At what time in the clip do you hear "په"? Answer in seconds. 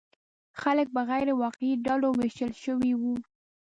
0.95-1.01